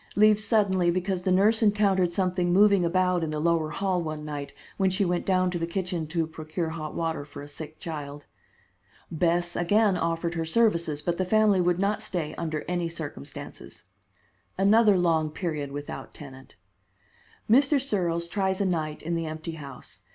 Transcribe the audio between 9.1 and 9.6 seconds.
Bess